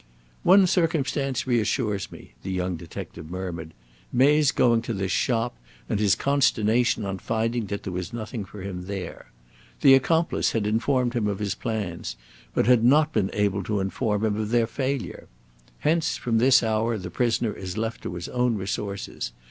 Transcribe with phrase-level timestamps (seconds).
[0.41, 3.71] "One circumstance reassures me," the young detective murmured,
[4.11, 5.55] "May's going to this shop,
[5.87, 9.31] and his consternation on finding that there was nothing for him there.
[9.81, 12.15] The accomplice had informed him of his plans,
[12.55, 15.27] but had not been able to inform him of their failure.
[15.81, 19.31] Hence, from this hour, the prisoner is left to his own resources.